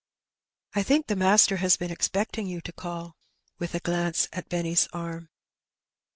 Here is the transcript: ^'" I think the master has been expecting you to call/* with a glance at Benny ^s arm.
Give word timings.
^'" 0.01 0.03
I 0.73 0.81
think 0.81 1.05
the 1.05 1.15
master 1.15 1.57
has 1.57 1.77
been 1.77 1.91
expecting 1.91 2.47
you 2.47 2.59
to 2.61 2.73
call/* 2.73 3.13
with 3.59 3.75
a 3.75 3.79
glance 3.79 4.27
at 4.33 4.49
Benny 4.49 4.73
^s 4.73 4.87
arm. 4.93 5.29